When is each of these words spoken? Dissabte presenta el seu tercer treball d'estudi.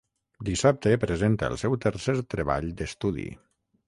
Dissabte 0.47 0.93
presenta 1.03 1.49
el 1.53 1.57
seu 1.63 1.75
tercer 1.83 2.15
treball 2.35 2.73
d'estudi. 2.81 3.27